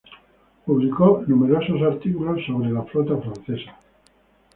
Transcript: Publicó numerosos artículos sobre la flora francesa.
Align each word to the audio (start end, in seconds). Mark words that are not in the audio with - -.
Publicó 0.65 1.23
numerosos 1.27 1.79
artículos 1.83 2.43
sobre 2.47 2.71
la 2.71 2.81
flora 2.85 3.17
francesa. 3.17 3.77